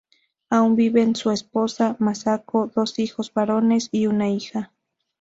Aún 0.49 0.75
viven 0.75 1.15
su 1.15 1.29
esposa, 1.29 1.95
Masako, 1.99 2.71
dos 2.75 2.97
hijos 2.97 3.31
varones 3.31 3.87
y 3.91 4.07
una 4.07 4.29
hija. 4.29 4.71